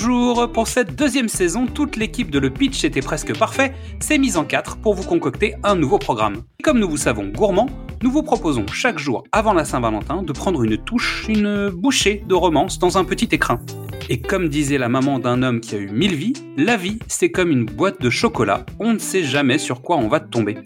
Bonjour 0.00 0.52
Pour 0.52 0.68
cette 0.68 0.94
deuxième 0.94 1.28
saison, 1.28 1.66
toute 1.66 1.96
l'équipe 1.96 2.30
de 2.30 2.38
Le 2.38 2.50
Pitch 2.50 2.84
était 2.84 3.00
presque 3.00 3.36
parfait, 3.36 3.72
s'est 3.98 4.16
mise 4.16 4.36
en 4.36 4.44
quatre 4.44 4.76
pour 4.76 4.94
vous 4.94 5.02
concocter 5.02 5.56
un 5.64 5.74
nouveau 5.74 5.98
programme. 5.98 6.42
comme 6.62 6.78
nous 6.78 6.88
vous 6.88 6.96
savons 6.96 7.26
gourmands, 7.26 7.68
nous 8.00 8.12
vous 8.12 8.22
proposons 8.22 8.64
chaque 8.72 9.00
jour 9.00 9.24
avant 9.32 9.54
la 9.54 9.64
Saint-Valentin 9.64 10.22
de 10.22 10.32
prendre 10.32 10.62
une 10.62 10.76
touche, 10.78 11.26
une 11.28 11.70
bouchée 11.70 12.22
de 12.28 12.34
romance 12.34 12.78
dans 12.78 12.96
un 12.96 13.04
petit 13.04 13.28
écrin. 13.32 13.60
Et 14.08 14.20
comme 14.20 14.48
disait 14.48 14.78
la 14.78 14.88
maman 14.88 15.18
d'un 15.18 15.42
homme 15.42 15.58
qui 15.58 15.74
a 15.74 15.78
eu 15.78 15.88
mille 15.90 16.14
vies, 16.14 16.34
la 16.56 16.76
vie 16.76 17.00
c'est 17.08 17.32
comme 17.32 17.50
une 17.50 17.66
boîte 17.66 18.00
de 18.00 18.08
chocolat, 18.08 18.66
on 18.78 18.92
ne 18.92 18.98
sait 18.98 19.24
jamais 19.24 19.58
sur 19.58 19.82
quoi 19.82 19.96
on 19.96 20.06
va 20.06 20.20
tomber. 20.20 20.58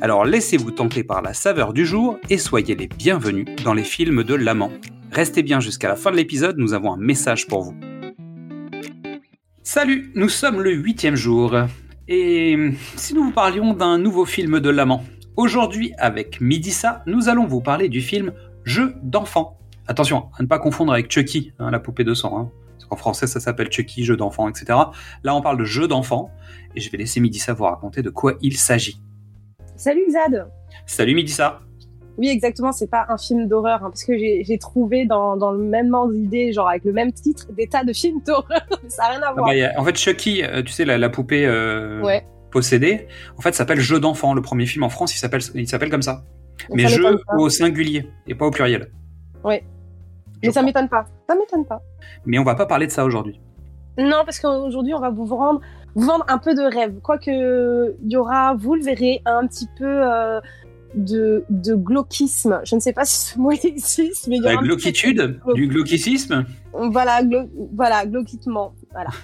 Alors 0.00 0.24
laissez-vous 0.24 0.70
tenter 0.70 1.04
par 1.04 1.20
la 1.20 1.34
saveur 1.34 1.74
du 1.74 1.84
jour 1.84 2.16
et 2.30 2.38
soyez 2.38 2.74
les 2.74 2.86
bienvenus 2.86 3.44
dans 3.62 3.74
les 3.74 3.84
films 3.84 4.24
de 4.24 4.34
l'amant. 4.34 4.72
Restez 5.12 5.42
bien 5.42 5.60
jusqu'à 5.60 5.88
la 5.88 5.96
fin 5.96 6.10
de 6.10 6.16
l'épisode, 6.16 6.56
nous 6.56 6.72
avons 6.72 6.94
un 6.94 6.98
message 6.98 7.48
pour 7.48 7.60
vous. 7.60 7.74
Salut, 9.70 10.10
nous 10.14 10.30
sommes 10.30 10.62
le 10.62 10.72
huitième 10.72 11.14
jour. 11.14 11.54
Et 12.08 12.56
si 12.96 13.12
nous 13.12 13.24
vous 13.24 13.32
parlions 13.32 13.74
d'un 13.74 13.98
nouveau 13.98 14.24
film 14.24 14.60
de 14.60 14.70
l'amant? 14.70 15.04
Aujourd'hui, 15.36 15.92
avec 15.98 16.40
Midissa, 16.40 17.02
nous 17.04 17.28
allons 17.28 17.44
vous 17.44 17.60
parler 17.60 17.90
du 17.90 18.00
film 18.00 18.32
Jeu 18.64 18.94
d'enfant. 19.02 19.58
Attention, 19.86 20.30
à 20.38 20.42
ne 20.42 20.48
pas 20.48 20.58
confondre 20.58 20.94
avec 20.94 21.12
Chucky, 21.12 21.52
hein, 21.58 21.70
la 21.70 21.80
poupée 21.80 22.02
de 22.02 22.14
sang. 22.14 22.38
Hein. 22.38 22.50
Parce 22.78 22.86
qu'en 22.86 22.96
français, 22.96 23.26
ça 23.26 23.40
s'appelle 23.40 23.70
Chucky, 23.70 24.04
jeu 24.04 24.16
d'enfant, 24.16 24.48
etc. 24.48 24.64
Là, 25.22 25.34
on 25.34 25.42
parle 25.42 25.58
de 25.58 25.66
jeu 25.66 25.86
d'enfant. 25.86 26.30
Et 26.74 26.80
je 26.80 26.90
vais 26.90 26.96
laisser 26.96 27.20
Midissa 27.20 27.52
vous 27.52 27.64
raconter 27.64 28.00
de 28.00 28.08
quoi 28.08 28.38
il 28.40 28.56
s'agit. 28.56 29.02
Salut 29.76 30.06
Xad 30.08 30.50
Salut 30.86 31.14
Midissa 31.14 31.60
oui, 32.18 32.28
exactement. 32.28 32.72
C'est 32.72 32.90
pas 32.90 33.06
un 33.08 33.16
film 33.16 33.46
d'horreur, 33.46 33.84
hein, 33.84 33.90
parce 33.90 34.04
que 34.04 34.18
j'ai 34.18 34.58
trouvé 34.58 35.06
dans, 35.06 35.36
dans, 35.36 35.52
le 35.52 35.62
même 35.62 35.94
ordre 35.94 36.12
d'idée, 36.12 36.52
genre 36.52 36.68
avec 36.68 36.84
le 36.84 36.92
même 36.92 37.12
titre, 37.12 37.46
des 37.52 37.68
tas 37.68 37.84
de 37.84 37.92
films 37.92 38.20
d'horreur. 38.26 38.66
ça 38.88 39.04
n'a 39.04 39.08
rien 39.10 39.22
à 39.22 39.26
ah 39.28 39.32
voir. 39.34 39.46
Bah, 39.48 39.80
en 39.80 39.84
fait, 39.84 39.96
Chucky, 39.96 40.42
euh, 40.42 40.62
tu 40.62 40.72
sais, 40.72 40.84
la, 40.84 41.08
poupée 41.08 41.46
euh, 41.46 42.18
possédée, 42.50 43.06
en 43.36 43.40
fait, 43.40 43.54
s'appelle 43.54 43.80
Jeu 43.80 44.00
d'enfant. 44.00 44.34
Le 44.34 44.42
premier 44.42 44.66
film 44.66 44.82
en 44.82 44.88
France, 44.88 45.14
il 45.14 45.18
s'appelle, 45.18 45.42
il 45.54 45.68
s'appelle 45.68 45.90
comme 45.90 46.02
ça. 46.02 46.24
Mais 46.74 46.88
jeu 46.88 47.20
au 47.36 47.48
singulier 47.48 48.10
et 48.26 48.34
pas 48.34 48.46
au 48.46 48.50
pluriel. 48.50 48.90
Oui. 49.44 49.60
Mais 50.42 50.50
ça 50.50 50.62
m'étonne 50.62 50.88
pas. 50.88 51.06
Ça 51.28 51.36
m'étonne 51.36 51.64
pas. 51.64 51.80
Mais 52.26 52.38
on 52.38 52.44
va 52.44 52.56
pas 52.56 52.66
parler 52.66 52.86
de 52.86 52.92
ça 52.92 53.04
aujourd'hui. 53.04 53.40
Non, 53.96 54.22
parce 54.24 54.38
qu'aujourd'hui, 54.38 54.94
on 54.94 55.00
va 55.00 55.10
vous 55.10 55.24
rendre, 55.26 55.60
vous 55.94 56.06
vendre 56.06 56.24
un 56.28 56.38
peu 56.38 56.54
de 56.54 56.62
rêve. 56.62 57.00
Quoique, 57.00 57.30
il 57.30 58.12
y 58.12 58.16
aura, 58.16 58.54
vous 58.54 58.74
le 58.74 58.82
verrez, 58.82 59.22
un 59.24 59.46
petit 59.46 59.68
peu 59.76 59.86
euh, 59.86 60.40
de, 60.94 61.44
de 61.50 61.74
glauquisme. 61.74 62.60
Je 62.64 62.74
ne 62.74 62.80
sais 62.80 62.92
pas 62.92 63.04
si 63.04 63.32
ce 63.32 63.38
mot 63.38 63.50
existe, 63.64 64.28
mais 64.28 64.36
il 64.36 64.42
y 64.42 64.46
a 64.46 64.54
La 64.54 64.60
glauquitude, 64.60 65.40
du 65.54 65.68
glauquicisme. 65.68 66.44
Voilà, 66.72 67.22
voilà, 67.74 68.06
glauquitement. 68.06 68.74
Voilà. 68.92 69.10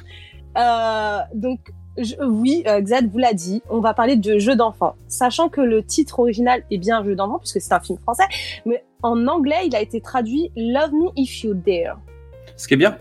Euh, 0.57 1.19
donc, 1.35 1.59
oui, 2.20 2.62
euh, 2.69 2.81
Xad 2.81 3.11
vous 3.11 3.19
l'a 3.19 3.33
dit, 3.33 3.61
on 3.69 3.81
va 3.81 3.92
parler 3.92 4.15
de 4.15 4.39
jeux 4.39 4.55
d'enfants. 4.55 4.95
Sachant 5.09 5.48
que 5.48 5.61
le 5.61 5.83
titre 5.83 6.20
original 6.20 6.62
est 6.70 6.79
bien 6.79 7.03
jeu 7.03 7.17
d'enfant, 7.17 7.41
puisque 7.41 7.61
c'est 7.61 7.75
un 7.75 7.81
film 7.81 7.98
français, 7.98 8.23
mais 8.65 8.85
en 9.03 9.27
anglais, 9.27 9.67
il 9.67 9.75
a 9.75 9.81
été 9.81 10.01
traduit 10.01 10.53
Love 10.57 10.92
Me 10.92 11.09
If 11.17 11.42
You 11.42 11.55
Dare. 11.55 11.98
Ce 12.57 12.69
qui 12.69 12.75
est 12.75 12.77
bien. 12.77 12.98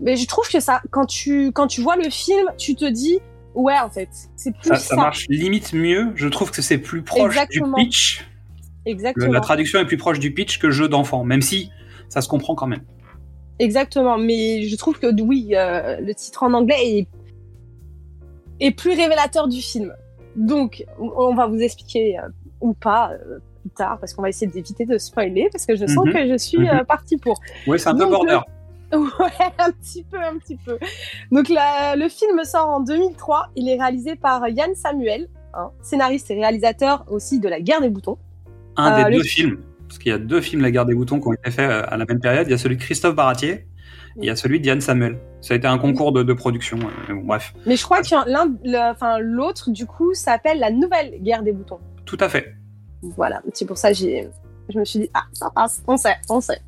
Mais 0.00 0.16
je 0.16 0.26
trouve 0.26 0.48
que 0.48 0.60
ça, 0.60 0.80
quand 0.90 1.06
tu, 1.06 1.52
quand 1.52 1.66
tu 1.66 1.80
vois 1.80 1.96
le 1.96 2.10
film, 2.10 2.46
tu 2.56 2.74
te 2.74 2.84
dis, 2.84 3.18
Ouais, 3.54 3.78
en 3.78 3.90
fait. 3.90 4.08
C'est 4.36 4.52
plus 4.52 4.68
ça, 4.68 4.76
ça. 4.76 4.96
marche 4.96 5.26
limite 5.28 5.72
mieux. 5.72 6.12
Je 6.14 6.28
trouve 6.28 6.50
que 6.50 6.62
c'est 6.62 6.78
plus 6.78 7.02
proche 7.02 7.36
du 7.48 7.62
pitch. 7.76 8.24
Exactement. 8.86 9.32
la 9.32 9.40
traduction 9.40 9.78
est 9.78 9.84
plus 9.84 9.96
proche 9.96 10.18
du 10.18 10.32
pitch 10.32 10.58
que 10.58 10.70
jeu 10.70 10.88
d'enfant, 10.88 11.24
même 11.24 11.42
si 11.42 11.70
ça 12.08 12.20
se 12.20 12.28
comprend 12.28 12.54
quand 12.54 12.66
même. 12.66 12.82
Exactement, 13.58 14.16
mais 14.16 14.62
je 14.62 14.76
trouve 14.76 14.98
que 14.98 15.08
oui, 15.20 15.50
euh, 15.52 16.00
le 16.00 16.14
titre 16.14 16.42
en 16.42 16.54
anglais 16.54 16.76
est, 16.80 17.08
est 18.60 18.70
plus 18.70 18.92
révélateur 18.92 19.48
du 19.48 19.60
film. 19.60 19.94
Donc, 20.34 20.84
on 20.98 21.34
va 21.34 21.46
vous 21.46 21.58
expliquer 21.58 22.18
euh, 22.18 22.22
ou 22.62 22.72
pas 22.72 23.12
euh, 23.12 23.38
plus 23.60 23.70
tard, 23.70 23.98
parce 24.00 24.14
qu'on 24.14 24.22
va 24.22 24.30
essayer 24.30 24.50
d'éviter 24.50 24.86
de 24.86 24.96
spoiler, 24.96 25.48
parce 25.52 25.66
que 25.66 25.76
je 25.76 25.84
sens 25.86 26.06
mhm. 26.06 26.12
que 26.12 26.28
je 26.28 26.38
suis 26.38 26.58
mhm. 26.58 26.84
partie 26.86 27.18
pour. 27.18 27.38
Oui, 27.66 27.78
c'est 27.78 27.90
un 27.90 27.96
peu 27.96 28.06
border. 28.06 28.40
Ouais, 29.18 29.30
un 29.58 29.70
petit 29.70 30.02
peu, 30.02 30.18
un 30.18 30.38
petit 30.38 30.56
peu. 30.56 30.78
Donc 31.30 31.46
le 31.48 32.08
film 32.08 32.42
sort 32.44 32.68
en 32.68 32.80
2003. 32.80 33.50
Il 33.56 33.68
est 33.68 33.76
réalisé 33.76 34.16
par 34.16 34.48
Yann 34.48 34.74
Samuel, 34.74 35.28
hein, 35.54 35.70
scénariste 35.82 36.30
et 36.30 36.34
réalisateur 36.34 37.04
aussi 37.08 37.38
de 37.38 37.48
La 37.48 37.60
Guerre 37.60 37.80
des 37.80 37.90
boutons. 37.90 38.18
Un 38.76 38.96
des 38.96 39.04
euh, 39.04 39.18
deux 39.18 39.22
films, 39.22 39.60
parce 39.86 39.98
qu'il 39.98 40.10
y 40.10 40.14
a 40.14 40.18
deux 40.18 40.40
films 40.40 40.62
La 40.62 40.70
Guerre 40.70 40.86
des 40.86 40.94
boutons 40.94 41.20
qui 41.20 41.28
ont 41.28 41.32
été 41.32 41.50
faits 41.50 41.70
euh, 41.70 41.82
à 41.86 41.96
la 41.96 42.04
même 42.04 42.20
période. 42.20 42.46
Il 42.48 42.50
y 42.50 42.54
a 42.54 42.58
celui 42.58 42.76
de 42.76 42.82
Christophe 42.82 43.14
Baratier. 43.14 43.66
Et 44.16 44.22
il 44.22 44.24
y 44.24 44.30
a 44.30 44.36
celui 44.36 44.60
de 44.60 44.66
Yann 44.66 44.80
Samuel. 44.80 45.18
Ça 45.40 45.54
a 45.54 45.56
été 45.56 45.68
un 45.68 45.78
concours 45.78 46.12
de, 46.12 46.32
production. 46.32 46.78
Euh, 47.08 47.14
bref. 47.22 47.54
Mais 47.64 47.76
je 47.76 47.84
crois 47.84 48.02
que 48.02 49.20
l'autre 49.20 49.70
du 49.70 49.86
coup 49.86 50.14
s'appelle 50.14 50.58
La 50.58 50.70
Nouvelle 50.70 51.22
Guerre 51.22 51.44
des 51.44 51.52
boutons. 51.52 51.78
Tout 52.06 52.18
à 52.20 52.28
fait. 52.28 52.56
Voilà, 53.02 53.40
c'est 53.54 53.66
pour 53.66 53.78
ça 53.78 53.90
que 53.90 53.96
j'ai, 53.96 54.28
je 54.68 54.78
me 54.78 54.84
suis 54.84 54.98
dit 55.00 55.10
ah 55.14 55.24
ça 55.32 55.50
passe, 55.54 55.82
on 55.86 55.96
sait, 55.96 56.16
on 56.28 56.40
sait. 56.40 56.60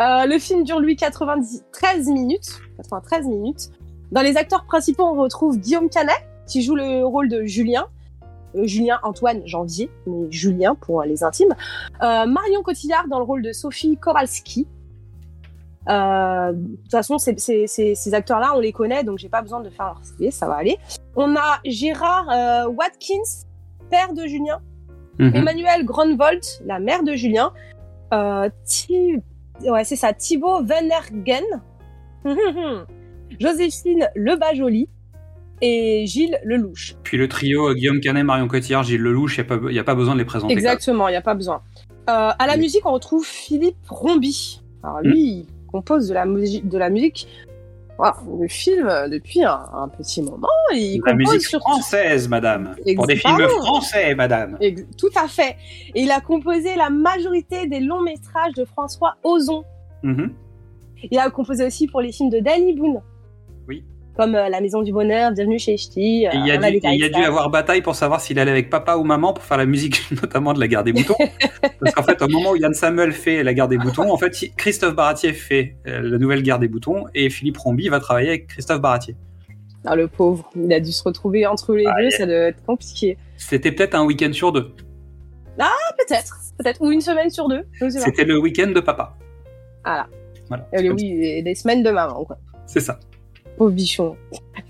Euh, 0.00 0.24
le 0.24 0.38
film 0.38 0.64
dure 0.64 0.80
lui 0.80 0.96
93 0.96 2.08
minutes. 2.08 2.60
93 2.78 3.26
minutes. 3.26 3.70
Dans 4.12 4.22
les 4.22 4.36
acteurs 4.36 4.64
principaux, 4.64 5.04
on 5.04 5.20
retrouve 5.20 5.58
Guillaume 5.58 5.90
Canet, 5.90 6.16
qui 6.46 6.62
joue 6.62 6.74
le 6.74 7.04
rôle 7.04 7.28
de 7.28 7.44
Julien. 7.44 7.86
Euh, 8.56 8.66
Julien 8.66 8.98
Antoine 9.02 9.42
Janvier, 9.46 9.90
mais 10.06 10.30
Julien 10.30 10.74
pour 10.74 11.02
les 11.02 11.22
intimes. 11.22 11.54
Euh, 12.02 12.24
Marion 12.26 12.62
Cotillard 12.62 13.08
dans 13.08 13.18
le 13.18 13.24
rôle 13.24 13.42
de 13.42 13.52
Sophie 13.52 13.96
Kowalski. 13.96 14.66
de 15.86 16.52
toute 16.82 16.90
façon, 16.90 17.18
ces 17.18 18.14
acteurs-là, 18.14 18.52
on 18.56 18.60
les 18.60 18.72
connaît, 18.72 19.04
donc 19.04 19.18
j'ai 19.18 19.28
pas 19.28 19.42
besoin 19.42 19.60
de 19.60 19.68
faire 19.68 19.86
leur 19.86 20.00
CV, 20.02 20.30
ça 20.30 20.48
va 20.48 20.54
aller. 20.54 20.78
On 21.14 21.36
a 21.36 21.60
Gérard 21.64 22.70
Watkins, 22.70 23.46
père 23.90 24.14
de 24.14 24.26
Julien. 24.26 24.60
Mhm. 25.18 25.36
Emmanuel 25.36 25.84
Gronvold, 25.84 26.42
la 26.64 26.80
mère 26.80 27.02
de 27.02 27.12
Julien. 27.12 27.52
Ouais, 29.64 29.84
c'est 29.84 29.96
ça. 29.96 30.12
Thibaut 30.12 30.62
Venergen. 30.62 31.44
Joséphine 33.38 34.08
Lebajoli 34.16 34.88
et 35.62 36.04
Gilles 36.06 36.38
Lelouch. 36.44 36.96
Puis 37.02 37.16
le 37.16 37.28
trio 37.28 37.68
euh, 37.68 37.74
Guillaume 37.74 38.00
Canet, 38.00 38.24
Marion 38.24 38.48
Cotillard, 38.48 38.82
Gilles 38.82 39.00
Lelouch, 39.00 39.38
il 39.38 39.44
n'y 39.70 39.78
a, 39.78 39.84
pas 39.84 39.94
besoin 39.94 40.14
de 40.14 40.18
les 40.18 40.24
présenter. 40.24 40.52
Exactement, 40.52 41.08
il 41.08 41.12
n'y 41.12 41.16
a 41.16 41.22
pas 41.22 41.34
besoin. 41.34 41.62
Euh, 42.08 42.30
à 42.38 42.46
la 42.46 42.56
musique, 42.56 42.84
on 42.86 42.92
retrouve 42.92 43.24
Philippe 43.24 43.76
Rombi. 43.88 44.62
Alors 44.82 45.00
lui, 45.00 45.20
il 45.20 45.46
compose 45.70 46.08
de 46.08 46.14
la, 46.14 46.26
de 46.26 46.78
la 46.78 46.90
musique 46.90 47.28
le 48.38 48.48
film, 48.48 48.88
euh, 48.88 49.08
depuis 49.08 49.44
un, 49.44 49.88
petit 49.96 50.22
moment, 50.22 50.48
il 50.72 51.00
La 51.04 51.14
musique 51.14 51.56
française, 51.58 52.28
madame. 52.28 52.74
Pour 52.96 53.06
des 53.06 53.16
films 53.16 53.48
français, 53.48 54.14
madame. 54.14 54.58
Tout 54.98 55.10
à 55.16 55.28
fait. 55.28 55.56
Et 55.94 56.02
il 56.02 56.10
a 56.10 56.20
composé 56.20 56.76
la 56.76 56.90
majorité 56.90 57.66
des 57.66 57.80
longs 57.80 58.02
métrages 58.02 58.54
de 58.54 58.64
François 58.64 59.16
Ozon. 59.22 59.64
Mhm. 60.02 60.32
Il 61.10 61.18
a 61.18 61.30
composé 61.30 61.64
aussi 61.64 61.86
pour 61.86 62.00
les 62.00 62.12
films 62.12 62.30
de 62.30 62.40
Danny 62.40 62.74
Boone 62.74 63.00
comme 64.16 64.34
euh, 64.34 64.48
La 64.48 64.60
Maison 64.60 64.82
du 64.82 64.92
Bonheur, 64.92 65.32
Bienvenue 65.32 65.58
chez 65.58 65.76
Ch'ti. 65.76 66.26
il 66.32 66.46
y 66.46 66.50
a, 66.50 66.56
dû, 66.70 66.80
il 66.82 67.00
y 67.00 67.04
a 67.04 67.08
dû 67.08 67.22
avoir 67.22 67.50
bataille 67.50 67.82
pour 67.82 67.94
savoir 67.94 68.20
s'il 68.20 68.38
allait 68.38 68.50
avec 68.50 68.70
papa 68.70 68.96
ou 68.96 69.04
maman 69.04 69.32
pour 69.32 69.44
faire 69.44 69.56
la 69.56 69.66
musique, 69.66 70.02
notamment 70.22 70.52
de 70.52 70.60
La 70.60 70.68
Guerre 70.68 70.84
des 70.84 70.92
Boutons. 70.92 71.16
Parce 71.80 71.94
qu'en 71.94 72.02
fait, 72.02 72.20
au 72.22 72.28
moment 72.28 72.50
où 72.52 72.56
Yann 72.56 72.74
Samuel 72.74 73.12
fait 73.12 73.42
La 73.42 73.54
Guerre 73.54 73.68
des 73.68 73.78
Boutons, 73.78 74.10
en 74.10 74.16
fait, 74.16 74.32
Christophe 74.56 74.94
Baratier 74.94 75.32
fait 75.32 75.76
euh, 75.86 76.00
La 76.02 76.18
Nouvelle 76.18 76.42
Guerre 76.42 76.58
des 76.58 76.68
Boutons 76.68 77.06
et 77.14 77.30
Philippe 77.30 77.58
Rombi 77.58 77.88
va 77.88 78.00
travailler 78.00 78.28
avec 78.28 78.48
Christophe 78.48 78.80
Baratier. 78.80 79.16
Ah, 79.84 79.96
le 79.96 80.08
pauvre, 80.08 80.50
il 80.56 80.72
a 80.72 80.80
dû 80.80 80.92
se 80.92 81.02
retrouver 81.02 81.46
entre 81.46 81.74
les 81.74 81.84
deux, 81.84 82.10
ça 82.10 82.26
doit 82.26 82.34
être 82.34 82.62
compliqué. 82.64 83.16
C'était 83.36 83.72
peut-être 83.72 83.94
un 83.94 84.04
week-end 84.04 84.32
sur 84.32 84.52
deux. 84.52 84.74
Ah, 85.58 85.70
peut-être, 85.96 86.36
peut-être, 86.58 86.82
ou 86.82 86.90
une 86.90 87.00
semaine 87.00 87.30
sur 87.30 87.48
deux. 87.48 87.62
C'était 87.88 88.24
le 88.24 88.38
week-end 88.38 88.70
de 88.72 88.80
papa. 88.80 89.16
Voilà. 89.84 90.06
voilà 90.48 90.66
oui, 90.92 91.42
des 91.42 91.54
semaines 91.54 91.82
de 91.82 91.90
maman, 91.90 92.24
quoi. 92.24 92.36
C'est 92.66 92.80
ça 92.80 93.00
pauvre 93.56 93.72
bichon. 93.72 94.16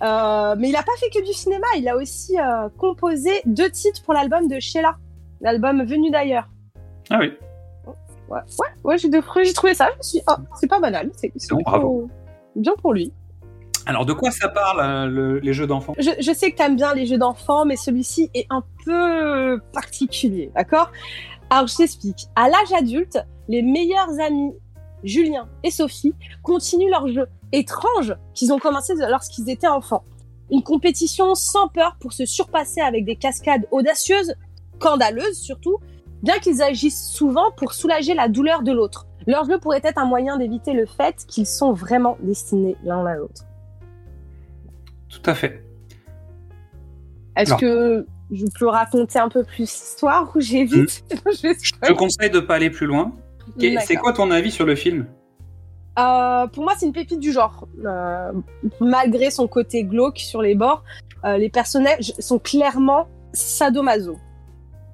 Euh, 0.03 0.55
mais 0.59 0.69
il 0.69 0.73
n'a 0.73 0.83
pas 0.83 0.93
fait 0.99 1.11
que 1.11 1.25
du 1.25 1.33
cinéma, 1.33 1.67
il 1.77 1.89
a 1.89 1.97
aussi 1.97 2.39
euh, 2.39 2.69
composé 2.79 3.31
deux 3.45 3.71
titres 3.71 4.03
pour 4.03 4.15
l'album 4.15 4.49
de 4.49 4.59
Sheila, 4.59 4.97
l'album 5.41 5.85
Venu 5.85 6.11
d'ailleurs. 6.11 6.49
Ah 7.11 7.19
oui. 7.21 7.33
Ouais, 8.29 8.41
ouais, 8.59 8.69
ouais 8.85 8.99
j'ai 8.99 9.53
trouvé 9.53 9.75
ça, 9.75 9.89
je 9.93 9.99
me 9.99 10.03
suis 10.03 10.21
oh, 10.29 10.35
c'est 10.55 10.69
pas 10.69 10.81
banal. 10.81 11.11
C'est 11.17 11.33
bon, 11.51 11.63
bravo. 11.63 12.09
Bien 12.57 12.73
pour 12.81 12.93
lui. 12.93 13.13
Alors, 13.87 14.07
de 14.07 14.13
quoi 14.13 14.31
ça 14.31 14.49
parle, 14.49 14.81
euh, 14.81 15.41
les 15.43 15.53
jeux 15.53 15.67
d'enfants? 15.67 15.95
Je, 15.99 16.11
je, 16.21 16.33
sais 16.33 16.53
que 16.53 16.57
tu 16.57 16.63
aimes 16.63 16.77
bien 16.77 16.95
les 16.95 17.07
jeux 17.07 17.19
d'enfants, 17.19 17.65
mais 17.65 17.77
celui-ci 17.77 18.31
est 18.35 18.47
un 18.51 18.63
peu 18.85 19.59
particulier, 19.73 20.53
d'accord? 20.55 20.93
Alors, 21.49 21.67
je 21.67 21.77
t'explique. 21.77 22.29
À 22.37 22.49
l'âge 22.49 22.73
adulte, 22.77 23.19
les 23.49 23.63
meilleurs 23.63 24.21
amis, 24.21 24.53
Julien 25.05 25.49
et 25.63 25.71
Sophie, 25.71 26.15
continuent 26.43 26.91
leur 26.91 27.09
jeu 27.09 27.27
étrange 27.53 28.15
qu'ils 28.35 28.53
ont 28.53 28.59
commencé 28.59 28.95
lorsqu'ils 28.97 29.49
étaient 29.51 29.69
enfants. 29.69 30.05
Une 30.51 30.63
compétition 30.63 31.35
sans 31.35 31.69
peur 31.69 31.97
pour 32.01 32.13
se 32.13 32.27
surpasser 32.27 32.81
avec 32.81 33.05
des 33.05 33.17
cascades 33.17 33.67
audacieuses, 33.71 34.35
scandaleuses 34.79 35.39
surtout, 35.39 35.79
bien 36.23 36.39
qu'ils 36.39 36.63
agissent 36.63 37.09
souvent 37.09 37.51
pour 37.57 37.73
soulager 37.73 38.15
la 38.15 38.29
douleur 38.29 38.63
de 38.63 38.73
l'autre. 38.73 39.07
Leur 39.27 39.45
jeu 39.45 39.59
pourrait 39.59 39.81
être 39.85 39.99
un 39.99 40.07
moyen 40.07 40.39
d'éviter 40.39 40.73
le 40.73 40.87
fait 40.87 41.25
qu'ils 41.29 41.47
sont 41.47 41.73
vraiment 41.73 42.17
destinés 42.23 42.77
l'un 42.83 43.05
à 43.07 43.17
l'autre. 43.17 43.45
Tout 45.09 45.23
à 45.27 45.35
fait. 45.35 45.65
Est-ce 47.37 47.55
que 47.55 48.07
je 48.31 48.47
peux 48.59 48.69
raconter 48.69 49.19
un 49.19 49.29
peu 49.29 49.45
plus 49.45 49.59
l'histoire 49.59 50.31
ou 50.35 50.41
j'évite 50.41 51.05
Je 51.11 51.43
vais 51.43 51.57
Je 51.63 51.73
te 51.73 51.93
conseille 51.93 52.31
de 52.31 52.41
pas 52.41 52.57
aller 52.57 52.71
plus 52.71 52.87
loin. 52.87 53.13
C'est 53.59 53.97
quoi 53.97 54.13
ton 54.13 54.31
avis 54.31 54.51
sur 54.51 54.67
le 54.67 54.75
film? 54.75 55.07
Euh, 55.99 56.47
pour 56.47 56.65
moi, 56.65 56.75
c'est 56.79 56.87
une 56.87 56.93
pépite 56.93 57.21
du 57.21 57.33
genre. 57.33 57.67
Euh, 57.85 58.33
malgré 58.81 59.31
son 59.31 59.49
côté 59.49 59.85
glauque 59.85 60.19
sur 60.19 60.43
les 60.43 60.55
bords, 60.55 60.85
euh, 61.25 61.37
les 61.37 61.51
personnages 61.51 62.13
sont 62.19 62.39
clairement 62.39 63.09
sadomaso. 63.33 64.17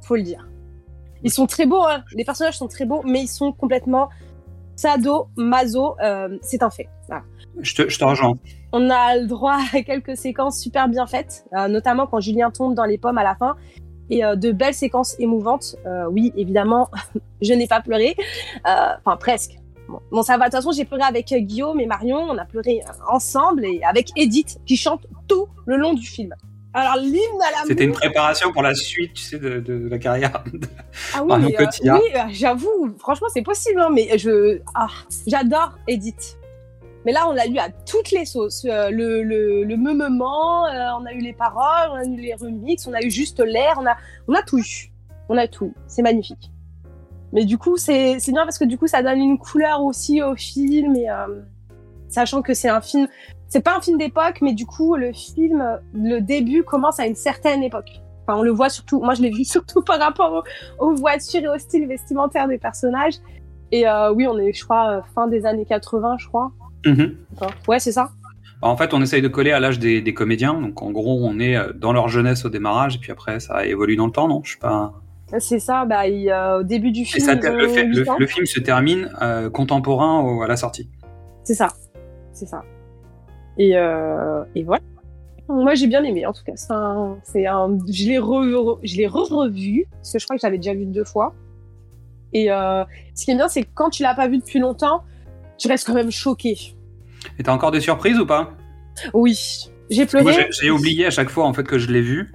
Faut 0.02 0.16
le 0.16 0.22
dire. 0.22 0.48
Ils 1.22 1.32
sont 1.32 1.46
très 1.46 1.66
beaux, 1.66 1.82
hein. 1.82 2.04
les 2.14 2.24
personnages 2.24 2.58
sont 2.58 2.68
très 2.68 2.84
beaux, 2.84 3.02
mais 3.04 3.22
ils 3.22 3.28
sont 3.28 3.52
complètement 3.52 4.08
sadomaso. 4.76 5.96
C'est 6.42 6.62
un 6.62 6.70
fait. 6.70 6.88
Voilà. 7.08 7.24
je 7.60 7.74
te, 7.74 7.88
je 7.88 7.98
te 7.98 8.04
rejoins. 8.04 8.34
On 8.72 8.90
a 8.90 9.16
le 9.16 9.26
droit 9.26 9.58
à 9.72 9.82
quelques 9.82 10.16
séquences 10.16 10.60
super 10.60 10.88
bien 10.88 11.06
faites, 11.06 11.44
notamment 11.68 12.06
quand 12.06 12.20
Julien 12.20 12.50
tombe 12.50 12.74
dans 12.74 12.84
les 12.84 12.98
pommes 12.98 13.18
à 13.18 13.24
la 13.24 13.34
fin. 13.34 13.56
Et 14.10 14.24
euh, 14.24 14.36
de 14.36 14.52
belles 14.52 14.74
séquences 14.74 15.16
émouvantes. 15.18 15.76
Euh, 15.86 16.06
oui, 16.10 16.32
évidemment, 16.36 16.90
je 17.42 17.52
n'ai 17.52 17.66
pas 17.66 17.80
pleuré. 17.80 18.14
Euh, 18.66 18.70
Enfin, 19.04 19.16
presque. 19.16 19.52
Bon, 19.88 20.00
bon, 20.10 20.22
ça 20.22 20.36
va. 20.36 20.46
De 20.46 20.50
toute 20.50 20.58
façon, 20.60 20.72
j'ai 20.72 20.84
pleuré 20.84 21.02
avec 21.02 21.26
Guillaume 21.32 21.78
et 21.80 21.86
Marion. 21.86 22.18
On 22.18 22.36
a 22.38 22.44
pleuré 22.44 22.82
ensemble 23.08 23.64
et 23.64 23.80
avec 23.84 24.10
Edith 24.16 24.58
qui 24.66 24.76
chante 24.76 25.06
tout 25.28 25.46
le 25.66 25.76
long 25.76 25.94
du 25.94 26.06
film. 26.06 26.34
Alors, 26.74 26.96
l'hymne 26.96 27.14
à 27.40 27.50
l'amour. 27.52 27.66
C'était 27.68 27.84
une 27.84 27.92
préparation 27.92 28.52
pour 28.52 28.62
la 28.62 28.74
suite, 28.74 29.14
tu 29.14 29.22
sais, 29.22 29.38
de, 29.38 29.60
de 29.60 29.88
la 29.88 29.98
carrière. 29.98 30.44
Ah 31.14 31.22
oui, 31.22 31.28
Marion 31.28 31.48
mais, 31.48 31.54
Cotillard. 31.54 32.00
oui, 32.02 32.20
j'avoue, 32.34 32.94
franchement, 32.98 33.28
c'est 33.32 33.42
possible, 33.42 33.80
hein, 33.80 33.88
mais 33.94 34.18
je, 34.18 34.60
ah, 34.74 34.88
j'adore 35.26 35.78
Edith. 35.88 36.36
Mais 37.06 37.12
là, 37.12 37.28
on 37.28 37.32
l'a 37.32 37.46
lu 37.46 37.56
à 37.58 37.70
toutes 37.70 38.10
les 38.10 38.24
sauces. 38.24 38.64
Euh, 38.64 38.90
le, 38.90 39.22
le, 39.22 39.62
le 39.62 39.76
meumement, 39.76 40.66
euh, 40.66 40.90
on 41.00 41.06
a 41.06 41.12
eu 41.12 41.20
les 41.20 41.32
paroles, 41.32 41.90
on 41.92 41.94
a 41.94 42.04
eu 42.04 42.16
les 42.16 42.34
remixes, 42.34 42.84
on 42.88 42.92
a 42.94 43.00
eu 43.00 43.10
juste 43.12 43.38
l'air, 43.38 43.76
on 43.80 43.86
a, 43.86 43.96
on 44.26 44.34
a 44.34 44.42
tout 44.42 44.58
eu. 44.58 44.90
On 45.28 45.38
a 45.38 45.46
tout. 45.46 45.72
C'est 45.86 46.02
magnifique. 46.02 46.50
Mais 47.32 47.44
du 47.44 47.58
coup, 47.58 47.76
c'est, 47.76 48.16
bien 48.26 48.42
parce 48.42 48.58
que 48.58 48.64
du 48.64 48.76
coup, 48.76 48.88
ça 48.88 49.04
donne 49.04 49.20
une 49.20 49.38
couleur 49.38 49.84
aussi 49.84 50.20
au 50.20 50.34
film 50.34 50.96
et, 50.96 51.08
euh, 51.08 51.42
sachant 52.08 52.42
que 52.42 52.54
c'est 52.54 52.68
un 52.68 52.80
film, 52.80 53.06
c'est 53.46 53.62
pas 53.62 53.76
un 53.76 53.80
film 53.80 53.98
d'époque, 53.98 54.38
mais 54.42 54.52
du 54.52 54.66
coup, 54.66 54.96
le 54.96 55.12
film, 55.12 55.78
le 55.94 56.18
début 56.18 56.64
commence 56.64 56.98
à 56.98 57.06
une 57.06 57.14
certaine 57.14 57.62
époque. 57.62 58.00
Enfin, 58.26 58.36
on 58.40 58.42
le 58.42 58.50
voit 58.50 58.68
surtout, 58.68 59.00
moi 59.00 59.14
je 59.14 59.22
l'ai 59.22 59.30
vu 59.30 59.44
surtout 59.56 59.82
par 59.82 60.00
rapport 60.00 60.44
au- 60.80 60.86
aux 60.86 60.94
voitures 60.94 61.42
et 61.42 61.48
au 61.48 61.58
style 61.58 61.86
vestimentaire 61.86 62.48
des 62.48 62.58
personnages. 62.58 63.14
Et 63.70 63.84
oui, 64.14 64.26
on 64.26 64.38
est, 64.38 64.52
je 64.52 64.64
crois, 64.64 65.02
fin 65.14 65.26
des 65.28 65.44
années 65.46 65.64
80, 65.66 66.16
je 66.18 66.26
crois. 66.28 66.50
Mhm. 66.84 67.16
Ouais, 67.68 67.78
c'est 67.78 67.92
ça. 67.92 68.10
Bah, 68.62 68.68
En 68.68 68.76
fait, 68.76 68.94
on 68.94 69.02
essaye 69.02 69.22
de 69.22 69.28
coller 69.28 69.52
à 69.52 69.60
l'âge 69.60 69.78
des, 69.78 70.00
des 70.02 70.14
comédiens. 70.14 70.54
Donc, 70.60 70.82
en 70.82 70.90
gros, 70.90 71.20
on 71.24 71.38
est 71.38 71.56
euh, 71.56 71.72
dans 71.74 71.92
leur 71.92 72.08
jeunesse 72.08 72.44
au 72.44 72.48
démarrage, 72.48 72.96
et 72.96 72.98
puis 72.98 73.12
après, 73.12 73.40
ça 73.40 73.64
évolue 73.66 73.96
dans 73.96 74.06
le 74.06 74.12
temps, 74.12 74.28
non? 74.28 74.40
Je 74.44 74.52
sais 74.52 74.58
pas. 74.58 74.92
C'est 75.38 75.58
ça, 75.58 75.84
bah, 75.84 76.06
il, 76.06 76.30
euh, 76.30 76.60
au 76.60 76.62
début 76.62 76.92
du 76.92 77.00
Et 77.02 77.04
film. 77.04 77.24
ça, 77.24 77.32
ont 77.32 77.54
le, 77.56 77.68
fait- 77.68 77.84
le- 77.84 77.98
8 78.02 78.08
ans. 78.08 78.16
le 78.18 78.26
film 78.26 78.46
se 78.46 78.60
termine 78.60 79.10
euh, 79.22 79.50
contemporain 79.50 80.20
au- 80.20 80.42
à 80.42 80.46
la 80.46 80.56
sortie. 80.56 80.88
C'est 81.42 81.54
ça. 81.54 81.68
C'est 82.32 82.46
ça. 82.46 82.62
Et, 83.58 83.76
euh, 83.76 84.44
et 84.54 84.62
voilà. 84.62 84.82
Moi, 85.48 85.74
j'ai 85.74 85.86
bien 85.88 86.02
aimé, 86.04 86.26
en 86.26 86.32
tout 86.32 86.42
cas. 86.44 86.52
Un, 86.70 87.16
un, 87.34 87.78
je 87.88 88.06
l'ai 88.06 88.18
re, 88.18 88.26
re-revu, 89.08 89.86
parce 89.92 90.12
que 90.12 90.18
je 90.18 90.24
crois 90.24 90.36
que 90.36 90.42
j'avais 90.42 90.58
déjà 90.58 90.74
vu 90.74 90.86
deux 90.86 91.04
fois. 91.04 91.34
Et 92.32 92.50
euh, 92.50 92.84
ce 93.14 93.24
qui 93.24 93.30
est 93.30 93.36
bien, 93.36 93.48
c'est 93.48 93.62
que 93.62 93.68
quand 93.74 93.90
tu 93.90 94.02
l'as 94.02 94.14
pas 94.14 94.28
vu 94.28 94.38
depuis 94.38 94.58
longtemps, 94.58 95.02
tu 95.58 95.68
restes 95.68 95.86
quand 95.86 95.94
même 95.94 96.10
choqué. 96.10 96.56
Et 97.38 97.42
t'as 97.42 97.52
encore 97.52 97.70
des 97.70 97.80
surprises 97.80 98.18
ou 98.18 98.26
pas? 98.26 98.52
Oui. 99.12 99.38
J'ai 99.90 100.02
Moi, 100.02 100.06
pleuré. 100.06 100.48
j'ai 100.60 100.70
oublié 100.70 101.06
à 101.06 101.10
chaque 101.10 101.28
fois 101.30 101.44
en 101.46 101.52
fait 101.52 101.64
que 101.64 101.78
je 101.78 101.90
l'ai 101.90 102.00
vu. 102.00 102.32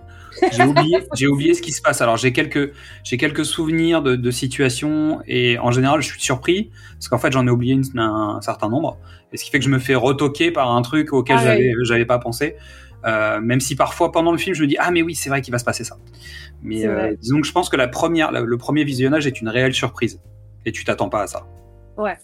J'ai 0.53 0.63
oublié, 0.63 0.97
j'ai 1.15 1.27
oublié 1.27 1.53
ce 1.53 1.61
qui 1.61 1.71
se 1.73 1.81
passe. 1.81 2.01
Alors 2.01 2.15
j'ai 2.17 2.31
quelques, 2.31 2.71
j'ai 3.03 3.17
quelques 3.17 3.43
souvenirs 3.45 4.01
de, 4.01 4.15
de 4.15 4.31
situations 4.31 5.21
et 5.27 5.59
en 5.59 5.71
général 5.71 6.01
je 6.01 6.07
suis 6.07 6.21
surpris 6.21 6.71
parce 6.93 7.09
qu'en 7.09 7.17
fait 7.17 7.31
j'en 7.33 7.45
ai 7.45 7.49
oublié 7.49 7.73
une- 7.73 7.99
un, 7.99 8.39
certain 8.41 8.69
nombre 8.69 8.97
et 9.33 9.37
ce 9.37 9.43
qui 9.43 9.51
fait 9.51 9.59
que 9.59 9.65
je 9.65 9.69
me 9.69 9.79
fais 9.79 9.95
retoquer 9.95 10.51
par 10.51 10.71
un 10.71 10.81
truc 10.81 11.11
auquel 11.13 11.37
Ah 11.39 11.43
j'avais, 11.43 11.71
j'avais 11.83 12.05
pas 12.05 12.19
pensé. 12.19 12.55
Euh, 13.03 13.41
même 13.41 13.59
si 13.59 13.75
parfois 13.75 14.11
pendant 14.11 14.31
le 14.31 14.37
film 14.37 14.55
je 14.55 14.61
me 14.61 14.67
dis 14.67 14.77
ah 14.79 14.91
mais 14.91 15.01
oui 15.01 15.15
c'est 15.15 15.29
vrai 15.29 15.41
qu'il 15.41 15.51
va 15.51 15.57
se 15.59 15.65
passer 15.65 15.83
ça. 15.83 15.97
Mais 16.61 16.85
euh, 16.85 17.13
disons 17.19 17.41
que 17.41 17.47
je 17.47 17.51
pense 17.51 17.67
que 17.69 17.75
la 17.75 17.87
première, 17.89 18.31
le 18.31 18.57
premier 18.57 18.83
visionnage 18.85 19.27
est 19.27 19.41
une 19.41 19.49
réelle 19.49 19.73
surprise 19.73 20.21
et 20.65 20.71
tu 20.71 20.85
t'attends 20.85 21.09
pas 21.09 21.23
à 21.23 21.27
ça. 21.27 21.45
Ouais. 21.97 22.17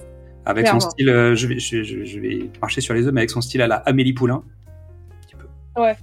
Avec 0.50 0.64
Clairement. 0.64 0.80
son 0.80 0.90
style, 0.92 1.10
euh, 1.10 1.36
je 1.36 1.46
vais, 1.48 1.60
je, 1.60 1.84
je- 1.84 2.06
je 2.06 2.20
vais 2.22 2.50
marcher 2.62 2.80
sur 2.80 2.94
les 2.94 3.06
œufs, 3.06 3.14
mais 3.14 3.20
avec 3.22 3.30
son 3.30 3.42
style 3.42 3.62
à 3.62 3.68
la 3.68 3.76
Amélie 3.76 4.14
Poulain. 4.14 4.44
Un 4.46 5.22
petit 5.26 5.36
peu. 5.36 5.82
Ouais. 5.82 5.98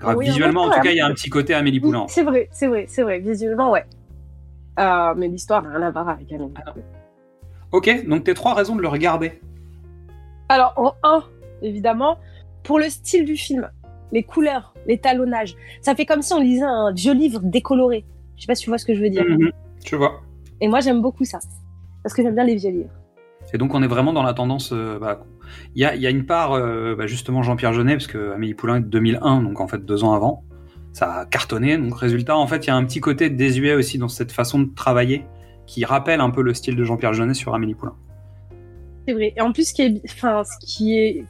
Grave. 0.00 0.16
Oui, 0.16 0.24
Visuellement, 0.26 0.62
en 0.62 0.70
tout 0.70 0.80
cas, 0.80 0.90
il 0.92 0.96
y 0.96 1.00
a 1.00 1.06
un 1.06 1.12
petit 1.12 1.28
côté 1.28 1.52
Amélie 1.52 1.78
Poulain. 1.78 2.06
c'est 2.08 2.22
vrai, 2.22 2.48
c'est 2.52 2.68
vrai, 2.68 2.86
c'est 2.88 3.02
vrai. 3.02 3.18
Visuellement, 3.18 3.70
ouais. 3.70 3.84
Euh, 4.80 5.12
mais 5.16 5.28
l'histoire 5.28 5.62
n'a 5.62 5.70
rien 5.76 5.82
à 5.82 5.90
voir 5.90 6.08
avec 6.08 6.32
Amélie. 6.32 6.52
Ah 6.66 6.74
Ok, 7.72 8.06
donc 8.08 8.24
tes 8.24 8.32
trois 8.34 8.54
raisons 8.54 8.76
de 8.76 8.82
le 8.82 8.88
regarder. 8.88 9.40
Alors, 10.48 10.72
en 10.76 10.94
un, 11.02 11.22
évidemment, 11.60 12.18
pour 12.62 12.78
le 12.78 12.88
style 12.88 13.24
du 13.26 13.36
film, 13.36 13.70
les 14.10 14.22
couleurs, 14.22 14.72
l'étalonnage. 14.86 15.54
Ça 15.82 15.94
fait 15.94 16.06
comme 16.06 16.22
si 16.22 16.32
on 16.32 16.40
lisait 16.40 16.64
un 16.64 16.92
vieux 16.92 17.14
livre 17.14 17.40
décoloré. 17.42 18.04
Je 18.36 18.42
sais 18.42 18.46
pas 18.46 18.54
si 18.54 18.64
tu 18.64 18.70
vois 18.70 18.78
ce 18.78 18.86
que 18.86 18.94
je 18.94 19.00
veux 19.02 19.10
dire. 19.10 19.24
Mhm. 19.28 19.50
Tu 19.84 19.96
vois. 19.96 20.20
Et 20.62 20.68
moi, 20.68 20.80
j'aime 20.80 21.02
beaucoup 21.02 21.24
ça. 21.24 21.38
Parce 22.02 22.14
que 22.14 22.22
j'aime 22.22 22.34
bien 22.34 22.44
les 22.44 22.56
vieux 22.56 22.70
livres. 22.70 22.90
Et 23.52 23.58
donc, 23.58 23.74
on 23.74 23.82
est 23.82 23.88
vraiment 23.88 24.12
dans 24.12 24.22
la 24.22 24.34
tendance. 24.34 24.72
euh, 24.72 24.98
bah, 24.98 25.24
Il 25.74 25.82
y, 25.82 25.84
a, 25.84 26.10
une 26.10 26.26
part, 26.26 26.52
euh, 26.52 26.94
bah, 26.96 27.06
justement, 27.06 27.42
Jean-Pierre 27.42 27.72
Jeunet, 27.72 27.94
parce 27.94 28.06
que 28.06 28.32
Amélie 28.32 28.54
Poulain 28.54 28.76
est 28.76 28.80
de 28.80 28.86
2001, 28.86 29.42
donc 29.42 29.60
en 29.60 29.68
fait 29.68 29.84
deux 29.84 30.04
ans 30.04 30.12
avant. 30.12 30.44
Ça 30.92 31.12
a 31.12 31.26
cartonné. 31.26 31.76
Donc, 31.78 31.96
résultat, 31.96 32.36
en 32.36 32.46
fait, 32.46 32.66
il 32.66 32.68
y 32.68 32.70
a 32.70 32.76
un 32.76 32.84
petit 32.84 33.00
côté 33.00 33.30
désuet 33.30 33.74
aussi 33.74 33.98
dans 33.98 34.08
cette 34.08 34.32
façon 34.32 34.60
de 34.60 34.74
travailler 34.74 35.24
qui 35.66 35.84
rappelle 35.84 36.20
un 36.20 36.30
peu 36.30 36.42
le 36.42 36.54
style 36.54 36.76
de 36.76 36.84
Jean-Pierre 36.84 37.14
Jeunet 37.14 37.34
sur 37.34 37.54
Amélie 37.54 37.74
Poulain. 37.74 37.94
C'est 39.06 39.14
vrai. 39.14 39.32
Et 39.36 39.40
en 39.40 39.52
plus, 39.52 39.68
ce 39.68 39.74
qui 39.74 39.82
est, 39.82 40.02
enfin, 40.04 40.42
ce 40.44 40.66
qui 40.66 40.98
est, 40.98 41.24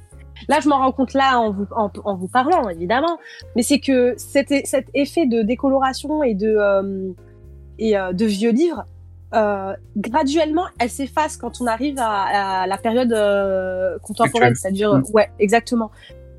là, 0.48 0.60
je 0.60 0.68
m'en 0.68 0.78
rends 0.78 0.92
compte 0.92 1.14
là 1.14 1.38
en 1.38 1.52
vous, 1.52 1.66
en, 1.70 2.16
vous 2.16 2.28
parlant, 2.28 2.68
évidemment. 2.68 3.18
Mais 3.56 3.62
c'est 3.62 3.80
que 3.80 4.14
cet, 4.16 4.52
effet 4.94 5.26
de 5.26 5.42
décoloration 5.42 6.22
et 6.22 6.34
de, 6.34 6.56
euh, 6.58 8.12
de 8.12 8.25
vieux 8.25 8.52
livres, 8.52 8.84
euh, 9.34 9.74
graduellement, 9.96 10.64
elle 10.78 10.90
s'efface 10.90 11.36
quand 11.36 11.60
on 11.60 11.66
arrive 11.66 11.96
à, 11.98 12.62
à 12.62 12.66
la 12.66 12.76
période 12.78 13.12
euh, 13.12 13.98
contemporaine, 14.02 14.54
c'est-à-dire, 14.54 14.94
Mm. 14.94 15.02
ouais, 15.14 15.30
exactement. 15.38 15.90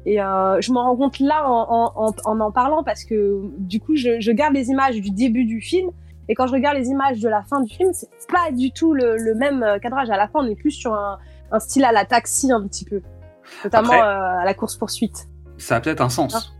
Et 0.05 0.21
euh, 0.21 0.59
je 0.61 0.71
m'en 0.73 0.83
rends 0.83 0.97
compte 0.97 1.19
là 1.19 1.49
en 1.49 1.91
en, 1.95 2.39
en, 2.39 2.51
parlant 2.51 2.83
parce 2.83 3.03
que 3.05 3.41
du 3.57 3.79
coup, 3.79 3.95
je, 3.95 4.19
je 4.19 4.31
garde 4.31 4.53
les 4.53 4.69
images 4.69 4.99
du 4.99 5.11
début 5.11 5.45
du 5.45 5.61
film. 5.61 5.89
Et 6.29 6.35
quand 6.35 6.47
je 6.47 6.53
regarde 6.53 6.77
les 6.77 6.87
images 6.87 7.19
de 7.19 7.27
la 7.29 7.41
fin 7.43 7.61
du 7.61 7.73
film, 7.73 7.91
c'est 7.93 8.09
pas 8.31 8.51
du 8.51 8.71
tout 8.71 8.93
le, 8.93 9.17
le 9.17 9.35
même 9.35 9.65
cadrage. 9.81 10.09
À 10.09 10.17
la 10.17 10.27
fin, 10.27 10.39
on 10.41 10.47
est 10.47 10.55
plus 10.55 10.71
sur 10.71 10.93
un, 10.93 11.17
un 11.51 11.59
style 11.59 11.83
à 11.85 11.91
la 11.91 12.05
taxi 12.05 12.51
un 12.51 12.65
petit 12.67 12.85
peu, 12.85 13.01
notamment 13.63 13.89
Après- 13.93 13.99
à 14.01 14.43
la 14.45 14.53
course 14.53 14.75
poursuite. 14.75 15.27
Ça 15.57 15.77
a 15.77 15.81
peut-être 15.81 16.01
un 16.01 16.09
sens 16.09 16.53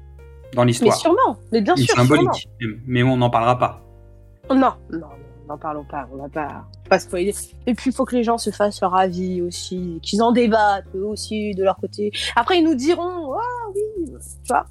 dans 0.53 0.61
Mais 0.61 0.67
l'histoire. 0.67 0.95
sûrement, 0.95 1.37
mais 1.51 1.61
bien 1.61 1.75
Une 1.75 1.83
sûr, 1.83 1.95
symbolique. 1.95 2.49
Mais 2.85 3.03
on 3.03 3.17
n'en 3.17 3.29
parlera 3.29 3.57
pas. 3.57 3.81
Non, 4.49 4.73
non, 4.91 5.07
n'en 5.47 5.57
parlons 5.57 5.83
pas. 5.83 6.07
On 6.11 6.17
va 6.17 6.29
pas, 6.29 6.65
pas 6.89 6.99
spoiler. 6.99 7.33
Et 7.67 7.73
puis, 7.73 7.89
il 7.89 7.93
faut 7.93 8.05
que 8.05 8.15
les 8.15 8.23
gens 8.23 8.37
se 8.37 8.49
fassent 8.49 8.81
leur 8.81 8.95
avis 8.95 9.41
aussi, 9.41 9.99
qu'ils 10.01 10.21
en 10.21 10.31
débattent 10.31 10.85
eux 10.95 11.05
aussi 11.05 11.53
de 11.55 11.63
leur 11.63 11.77
côté. 11.77 12.11
Après, 12.35 12.59
ils 12.59 12.63
nous 12.63 12.75
diront, 12.75 13.33
ah 13.35 13.69
oui, 13.73 14.05
tu 14.05 14.47
vois. 14.47 14.65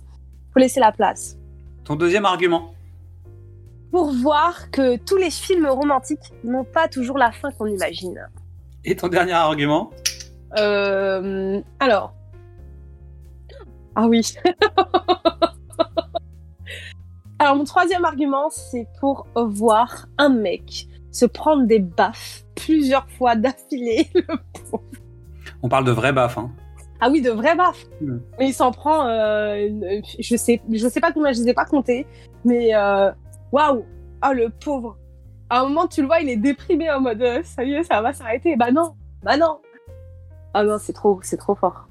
Faut 0.52 0.58
laisser 0.58 0.80
la 0.80 0.92
place. 0.92 1.36
Ton 1.84 1.96
deuxième 1.96 2.24
argument. 2.24 2.74
Pour 3.90 4.12
voir 4.12 4.70
que 4.70 4.96
tous 4.96 5.16
les 5.16 5.30
films 5.30 5.66
romantiques 5.66 6.32
n'ont 6.44 6.64
pas 6.64 6.88
toujours 6.88 7.18
la 7.18 7.32
fin 7.32 7.50
qu'on 7.52 7.66
imagine. 7.66 8.28
Et 8.84 8.96
ton 8.96 9.08
dernier 9.08 9.32
argument. 9.32 9.90
Euh, 10.58 11.60
alors. 11.80 12.14
Ah 13.94 14.06
oui. 14.06 14.34
alors, 17.42 17.56
mon 17.56 17.64
troisième 17.64 18.04
argument, 18.04 18.50
c'est 18.50 18.86
pour 19.00 19.26
voir 19.36 20.06
un 20.18 20.28
mec 20.28 20.86
se 21.10 21.26
prendre 21.26 21.66
des 21.66 21.78
baffes 21.80 22.44
plusieurs 22.54 23.08
fois 23.10 23.36
d'affilée. 23.36 24.08
On 25.62 25.68
parle 25.68 25.84
de 25.84 25.92
vrai 25.92 26.12
baf. 26.12 26.38
Hein. 26.38 26.50
ah 27.00 27.10
oui, 27.10 27.20
de 27.20 27.30
vraies 27.30 27.56
baffes. 27.56 27.84
Mais 28.38 28.48
il 28.48 28.52
s'en 28.52 28.70
prend, 28.72 29.06
euh, 29.06 29.56
une- 29.68 30.02
je 30.18 30.36
sais, 30.36 30.60
je 30.70 30.88
sais 30.88 31.00
pas 31.00 31.12
combien, 31.12 31.32
je 31.32 31.40
les 31.40 31.48
ai 31.50 31.54
pas 31.54 31.64
comptés, 31.64 32.06
mais 32.44 32.74
euh, 32.74 33.10
waouh, 33.52 33.84
ah 34.20 34.32
le 34.32 34.48
pauvre. 34.48 34.96
À 35.50 35.60
un 35.60 35.64
moment, 35.64 35.86
tu 35.86 36.00
le 36.00 36.06
vois, 36.06 36.20
il 36.20 36.28
est 36.30 36.36
déprimé 36.36 36.90
en 36.90 37.00
mode, 37.00 37.22
euh, 37.22 37.42
ça 37.44 37.64
y 37.64 37.74
est, 37.74 37.82
ça 37.84 38.00
va 38.00 38.12
s'arrêter. 38.12 38.56
Bah 38.56 38.70
non, 38.72 38.94
bah 39.22 39.36
non. 39.36 39.58
Ah 40.54 40.64
non, 40.64 40.76
c'est 40.78 40.92
trop, 40.92 41.20
c'est 41.22 41.36
trop 41.36 41.54
fort. 41.54 41.88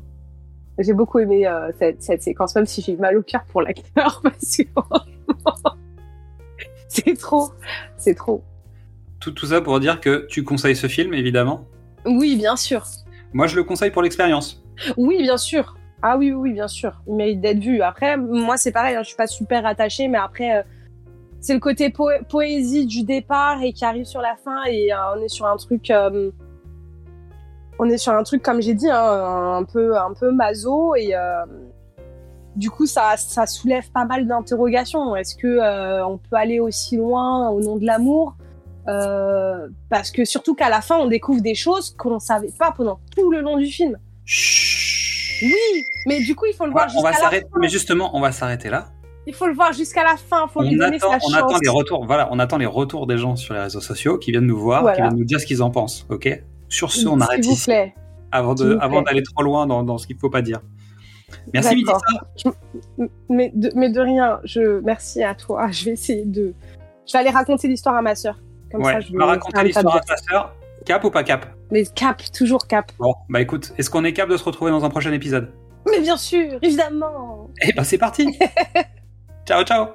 J'ai 0.80 0.94
beaucoup 0.94 1.20
aimé 1.20 1.46
euh, 1.46 1.72
cette, 1.78 2.02
cette 2.02 2.24
séquence, 2.24 2.56
même 2.56 2.66
si 2.66 2.82
j'ai 2.82 2.94
eu 2.94 2.98
mal 2.98 3.18
au 3.18 3.22
cœur 3.22 3.44
pour 3.46 3.62
l'acteur, 3.62 4.22
parce 4.24 4.58
que 4.58 4.64
c'est 6.88 7.18
trop, 7.18 7.50
c'est 7.98 8.16
trop. 8.16 8.44
Tout, 9.20 9.32
tout 9.32 9.46
ça 9.46 9.62
pour 9.62 9.80
dire 9.80 10.00
que 10.02 10.26
tu 10.30 10.44
conseilles 10.44 10.76
ce 10.76 10.88
film, 10.88 11.14
évidemment. 11.14 11.66
Oui, 12.06 12.36
bien 12.36 12.56
sûr. 12.56 12.84
Moi, 13.34 13.48
je 13.48 13.56
le 13.56 13.64
conseille 13.64 13.92
pour 13.92 14.02
l'expérience. 14.02 14.64
Oui, 14.98 15.22
bien 15.22 15.38
sûr. 15.38 15.76
Ah 16.02 16.18
oui, 16.18 16.32
oui, 16.32 16.54
bien 16.54 16.68
sûr. 16.68 17.02
Il 17.08 17.16
mérite 17.16 17.42
d'être 17.42 17.60
vu. 17.60 17.82
Après, 17.82 18.18
moi, 18.18 18.58
c'est 18.58 18.72
pareil, 18.72 18.96
hein, 18.96 19.04
je 19.04 19.08
suis 19.10 19.16
pas 19.18 19.28
super 19.28 19.66
attachée, 19.68 20.08
mais 20.08 20.18
après, 20.18 20.58
euh, 20.58 20.64
c'est 21.40 21.54
le 21.54 21.60
côté 21.60 21.92
po- 21.92 22.10
poésie 22.28 22.88
du 22.88 23.04
départ 23.04 23.62
et 23.62 23.74
qui 23.74 23.86
arrive 23.86 24.06
sur 24.06 24.22
la 24.22 24.36
fin 24.36 24.64
et 24.64 24.92
euh, 24.92 24.98
on 25.16 25.22
est 25.22 25.28
sur 25.30 25.46
un 25.46 25.58
truc. 25.58 25.92
euh, 25.92 26.32
on 27.80 27.86
est 27.90 27.98
sur 27.98 28.14
un 28.14 28.24
truc, 28.24 28.42
comme 28.44 28.62
j'ai 28.62 28.74
dit, 28.74 28.90
hein, 28.90 29.58
un 29.60 29.64
peu, 29.64 29.98
un 29.98 30.14
peu 30.20 30.32
maso 30.32 30.94
et 30.96 31.16
du 32.56 32.70
coup, 32.70 32.86
ça, 32.86 33.16
ça 33.18 33.46
soulève 33.46 33.90
pas 33.92 34.06
mal 34.06 34.28
d'interrogations. 34.28 35.16
Est-ce 35.16 35.36
que 35.36 35.48
euh, 35.48 36.06
on 36.06 36.18
peut 36.18 36.36
aller 36.36 36.60
aussi 36.60 36.98
loin 36.98 37.50
au 37.50 37.62
nom 37.62 37.78
de 37.78 37.86
l'amour? 37.86 38.36
Euh, 38.88 39.68
Parce 39.90 40.12
que 40.12 40.26
surtout 40.26 40.56
qu'à 40.56 40.70
la 40.70 40.82
fin, 40.82 40.98
on 40.98 41.08
découvre 41.08 41.42
des 41.42 41.56
choses 41.56 41.92
qu'on 41.98 42.20
savait 42.20 42.52
pas 42.58 42.72
pendant 42.72 43.00
tout 43.16 43.32
le 43.32 43.42
long 43.42 43.58
du 43.58 43.68
film. 43.68 43.98
Chut. 44.26 45.44
Oui, 45.44 45.84
mais 46.08 46.20
du 46.24 46.36
coup, 46.36 46.46
il 46.48 46.54
faut 46.56 46.66
le 46.66 46.72
On 46.72 46.76
va- 46.76 46.86
voir 46.88 46.96
on 46.98 47.02
va 47.02 47.10
jusqu'à 47.10 47.24
la 47.24 47.30
s'arrêter, 47.30 47.48
fin. 47.52 47.60
mais 47.62 47.70
justement, 47.70 48.16
on 48.16 48.22
va 48.22 48.32
s'arrêter 48.32 48.70
là. 48.70 48.90
Il 49.28 49.34
faut 49.36 49.48
le 49.48 49.54
voir 49.54 49.72
jusqu'à 49.74 50.04
la 50.04 50.18
fin. 50.18 50.46
Il 50.48 50.52
faut 50.52 50.62
lui 50.62 50.76
On 50.76 50.78
donner 50.78 50.98
attend, 50.98 51.12
sa 51.12 51.16
on 51.18 51.20
chance. 51.20 51.34
attend 51.36 51.58
les 51.64 51.70
retours. 51.70 52.06
Voilà, 52.06 52.28
on 52.32 52.40
attend 52.40 52.58
les 52.58 52.66
retours 52.66 53.08
des 53.08 53.18
gens 53.18 53.36
sur 53.36 53.54
les 53.54 53.60
réseaux 53.62 53.82
sociaux 53.82 54.18
qui 54.18 54.32
viennent 54.32 54.46
nous 54.48 54.60
voir, 54.60 54.82
Voilà. 54.82 54.96
qui 54.98 55.02
viennent 55.04 55.16
nous 55.16 55.26
dire 55.26 55.40
ce 55.40 55.46
qu'ils 55.46 55.62
en 55.64 55.70
pensent. 55.72 56.06
Ok? 56.10 56.28
Sur 56.70 56.92
ce, 56.92 57.08
on 57.08 57.14
S'il 57.14 57.22
arrête 57.24 57.46
vous 57.46 57.52
ici 57.52 57.66
plaît. 57.66 57.94
avant 58.32 58.56
s'il 58.56 58.66
de, 58.66 58.72
vous 58.74 58.78
plaît. 58.78 58.86
avant 58.86 59.02
d'aller 59.04 59.24
trop 59.24 59.44
loin 59.44 59.68
dans, 59.68 59.84
dans 59.84 59.98
ce 59.98 60.08
qu'il 60.08 60.18
faut 60.18 60.30
pas 60.30 60.42
dire. 60.42 60.62
Merci. 61.54 61.76
Midissa. 61.76 61.98
Mais 63.30 63.52
de, 63.54 63.72
mais 63.76 63.90
de 63.90 64.00
rien, 64.00 64.40
je 64.44 64.80
merci 64.82 65.24
à 65.24 65.36
toi. 65.36 65.68
Je 65.72 65.86
vais 65.86 65.92
essayer 65.92 66.26
de. 66.26 66.54
Je 67.08 67.14
vais 67.14 67.20
aller 67.20 67.30
raconter 67.30 67.68
l'histoire 67.68 67.96
à 67.96 68.02
ma 68.02 68.16
sœur. 68.16 68.40
Comme 68.72 68.84
Ouais, 68.84 68.94
ça, 68.94 69.00
je 69.02 69.12
vais 69.12 69.24
raconter 69.24 69.64
l'histoire 69.64 69.96
à 69.98 70.00
ta 70.00 70.18
sœur. 70.18 70.56
Cap 70.86 71.04
ou 71.04 71.12
pas 71.12 71.24
cap? 71.24 71.46
Mais 71.72 71.84
cap, 71.86 72.22
toujours 72.32 72.68
cap. 72.68 72.92
Bon, 72.98 73.14
bah 73.30 73.42
écoute, 73.42 73.74
est-ce 73.78 73.90
qu'on 73.90 74.04
est 74.04 74.14
cap 74.14 74.30
de 74.30 74.38
se 74.38 74.44
retrouver 74.44 74.72
dans 74.72 74.86
un 74.86 74.90
prochain 74.90 75.12
épisode? 75.12 75.52
Mais 75.90 76.00
bien 76.00 76.18
sûr, 76.18 76.58
évidemment. 76.62 77.50
Eh 77.62 77.74
ben 77.74 77.84
c'est 77.84 77.98
parti. 77.98 78.38
ciao 79.48 79.64
ciao. 79.64 79.88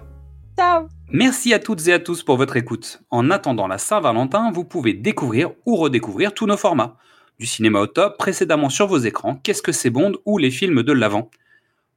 Ciao. 0.59 0.89
Merci 1.11 1.55
à 1.55 1.59
toutes 1.59 1.87
et 1.87 1.93
à 1.93 1.99
tous 1.99 2.23
pour 2.23 2.37
votre 2.37 2.57
écoute. 2.57 3.03
En 3.11 3.31
attendant 3.31 3.67
la 3.67 3.79
Saint-Valentin, 3.79 4.51
vous 4.53 4.65
pouvez 4.65 4.95
découvrir 4.95 5.51
ou 5.65 5.77
redécouvrir 5.77 6.35
tous 6.35 6.47
nos 6.47 6.57
formats. 6.57 6.97
Du 7.39 7.45
cinéma 7.45 7.81
au 7.81 7.87
top, 7.87 8.17
précédemment 8.17 8.71
sur 8.71 8.87
vos 8.87 8.99
écrans, 8.99 9.37
Qu'est-ce 9.43 9.61
que 9.61 9.73
c'est 9.73 9.91
Bond 9.91 10.13
ou 10.25 10.39
les 10.39 10.51
films 10.51 10.83
de 10.83 10.93
l'Avent. 10.93 11.31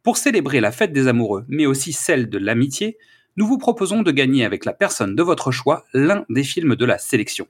Pour 0.03 0.17
célébrer 0.17 0.59
la 0.59 0.73
fête 0.73 0.91
des 0.91 1.07
amoureux, 1.07 1.45
mais 1.47 1.65
aussi 1.65 1.93
celle 1.93 2.29
de 2.29 2.37
l'amitié, 2.37 2.97
nous 3.37 3.47
vous 3.47 3.57
proposons 3.57 4.01
de 4.01 4.11
gagner 4.11 4.43
avec 4.43 4.65
la 4.65 4.73
personne 4.73 5.15
de 5.15 5.23
votre 5.23 5.51
choix 5.51 5.85
l'un 5.93 6.25
des 6.29 6.43
films 6.43 6.75
de 6.75 6.85
la 6.85 6.97
sélection. 6.97 7.47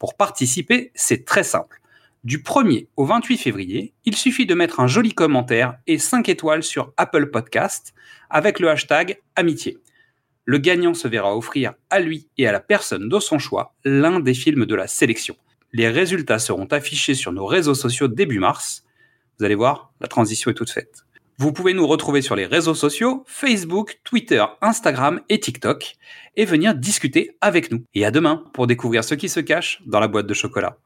Pour 0.00 0.16
participer, 0.16 0.90
c'est 0.96 1.24
très 1.24 1.44
simple. 1.44 1.80
Du 2.24 2.38
1er 2.38 2.88
au 2.96 3.04
28 3.04 3.36
février, 3.36 3.94
il 4.04 4.16
suffit 4.16 4.46
de 4.46 4.54
mettre 4.54 4.80
un 4.80 4.88
joli 4.88 5.14
commentaire 5.14 5.78
et 5.86 5.98
5 5.98 6.28
étoiles 6.28 6.64
sur 6.64 6.92
Apple 6.96 7.30
Podcast 7.30 7.94
avec 8.30 8.58
le 8.58 8.68
hashtag 8.68 9.20
amitié. 9.36 9.78
Le 10.44 10.58
gagnant 10.58 10.94
se 10.94 11.06
verra 11.06 11.36
offrir 11.36 11.74
à 11.88 12.00
lui 12.00 12.28
et 12.36 12.48
à 12.48 12.52
la 12.52 12.58
personne 12.58 13.08
de 13.08 13.20
son 13.20 13.38
choix 13.38 13.76
l'un 13.84 14.18
des 14.18 14.34
films 14.34 14.66
de 14.66 14.74
la 14.74 14.88
sélection. 14.88 15.36
Les 15.72 15.88
résultats 15.88 16.38
seront 16.38 16.66
affichés 16.66 17.14
sur 17.14 17.32
nos 17.32 17.44
réseaux 17.44 17.74
sociaux 17.74 18.08
début 18.08 18.38
mars. 18.38 18.84
Vous 19.38 19.44
allez 19.44 19.54
voir, 19.54 19.92
la 20.00 20.08
transition 20.08 20.50
est 20.50 20.54
toute 20.54 20.70
faite. 20.70 21.04
Vous 21.36 21.52
pouvez 21.52 21.74
nous 21.74 21.86
retrouver 21.86 22.22
sur 22.22 22.34
les 22.34 22.46
réseaux 22.46 22.74
sociaux, 22.74 23.22
Facebook, 23.26 24.00
Twitter, 24.02 24.42
Instagram 24.62 25.20
et 25.28 25.38
TikTok, 25.38 25.96
et 26.36 26.46
venir 26.46 26.74
discuter 26.74 27.36
avec 27.42 27.70
nous. 27.70 27.84
Et 27.94 28.06
à 28.06 28.10
demain 28.10 28.44
pour 28.54 28.66
découvrir 28.66 29.04
ce 29.04 29.14
qui 29.14 29.28
se 29.28 29.40
cache 29.40 29.82
dans 29.86 30.00
la 30.00 30.08
boîte 30.08 30.26
de 30.26 30.34
chocolat. 30.34 30.78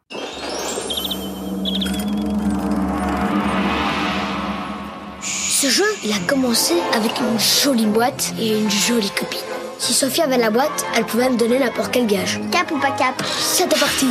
Ce 5.23 5.69
jeu, 5.69 5.85
il 6.05 6.13
a 6.13 6.19
commencé 6.27 6.75
avec 6.93 7.13
une 7.21 7.39
jolie 7.39 7.87
boîte 7.87 8.35
et 8.39 8.59
une 8.59 8.69
jolie 8.69 9.13
copine. 9.17 9.52
Si 9.83 9.95
Sophie 9.95 10.23
avait 10.23 10.39
la 10.39 10.51
boîte, 10.51 10.87
elle 10.97 11.05
pouvait 11.05 11.29
me 11.29 11.37
donner 11.37 11.59
n'importe 11.59 11.91
quel 11.91 12.07
gage. 12.07 12.39
Cap 12.53 12.71
ou 12.71 12.79
pas 12.79 12.93
cap 12.93 13.21
C'était 13.27 13.77
parti 13.81 14.07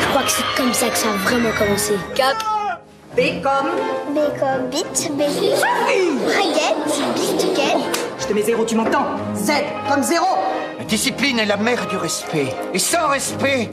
Je 0.00 0.06
crois 0.06 0.22
que 0.22 0.30
c'est 0.30 0.42
comme 0.56 0.72
ça 0.72 0.88
que 0.88 0.96
ça 0.96 1.08
a 1.10 1.16
vraiment 1.28 1.50
commencé. 1.58 1.92
Cap 2.14 2.36
B 3.14 3.42
comme 3.42 4.14
B 4.14 4.18
comme 4.38 4.70
bite, 4.70 5.10
B 5.12 5.20
Braguette. 6.24 6.74
Je 8.18 8.26
te 8.26 8.32
mets 8.32 8.42
zéro, 8.42 8.64
tu 8.64 8.76
m'entends 8.76 9.04
Z 9.34 9.52
comme 9.90 10.02
zéro 10.02 10.26
La 10.78 10.86
discipline 10.86 11.38
est 11.38 11.44
la 11.44 11.58
mère 11.58 11.86
du 11.88 11.98
respect. 11.98 12.54
Et 12.72 12.78
sans 12.78 13.08
respect, 13.08 13.70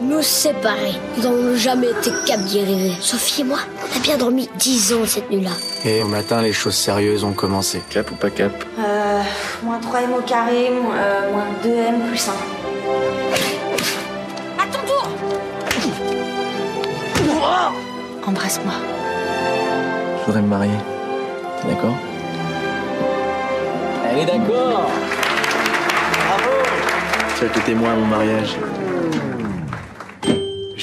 Nous 0.00 0.22
séparer. 0.22 0.92
Nous 1.16 1.22
n'avons 1.24 1.56
jamais 1.56 1.88
été 1.90 2.10
cap 2.26 2.40
d'y 2.40 2.60
arriver. 2.60 2.92
Sophie 3.00 3.40
et 3.42 3.44
moi, 3.44 3.58
on 3.92 3.96
a 3.96 4.00
bien 4.00 4.16
dormi 4.16 4.48
10 4.58 4.92
ans 4.94 5.06
cette 5.06 5.30
nuit-là. 5.30 5.50
Et 5.84 6.02
au 6.02 6.06
matin, 6.08 6.42
les 6.42 6.52
choses 6.52 6.74
sérieuses 6.76 7.24
ont 7.24 7.32
commencé. 7.32 7.82
Cap 7.90 8.10
ou 8.10 8.14
pas 8.14 8.30
cap? 8.30 8.52
Euh, 8.78 9.20
moins 9.62 9.78
3m 9.78 10.18
au 10.18 10.22
carré, 10.22 10.70
mo- 10.70 10.92
euh, 10.94 11.32
moins 11.32 11.46
2m 11.64 12.08
plus 12.08 12.28
1. 12.28 12.32
À 14.62 14.66
ton 14.66 14.78
tour 14.86 15.08
Embrasse-moi. 18.26 18.72
Je 20.20 20.26
voudrais 20.26 20.42
me 20.42 20.48
marier. 20.48 20.72
T'es 21.62 21.68
D'accord? 21.68 21.94
Elle 24.10 24.18
est 24.18 24.26
d'accord 24.26 24.90
Bravo 26.26 26.50
Tu 27.38 27.44
vas 27.44 27.46
être 27.46 27.64
témoin 27.64 27.92
à 27.92 27.96
mon 27.96 28.06
mariage. 28.06 28.56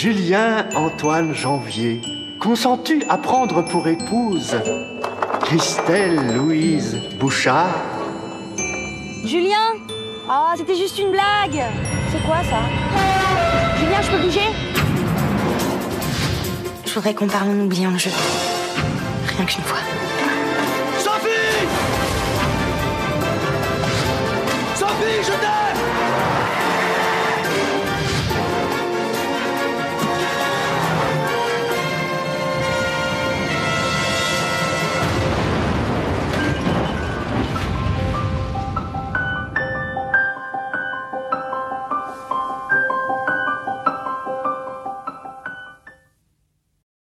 Julien 0.04 0.68
Antoine 0.76 1.34
Janvier, 1.34 2.02
consens-tu 2.38 3.06
à 3.08 3.18
prendre 3.18 3.62
pour 3.62 3.88
épouse 3.88 4.54
Christelle 5.44 6.36
Louise 6.36 7.00
Bouchard? 7.18 7.74
Julien? 9.24 9.78
Ah, 10.28 10.56
c'était 10.58 10.76
juste 10.76 11.00
une 11.00 11.12
blague. 11.12 11.64
C'est 12.12 12.22
quoi 12.26 12.44
ça? 12.44 12.64
Julien, 13.78 14.02
je 14.02 14.12
peux 14.12 14.24
bouger? 14.24 14.50
Je 16.86 16.94
voudrais 16.94 17.14
qu'on 17.14 17.28
parle 17.28 17.52
en 17.52 17.60
oubliant 17.62 17.92
le 17.92 17.98
jeu. 17.98 18.12
Rien 19.38 19.46
qu'une 19.46 19.64
fois. 19.64 19.80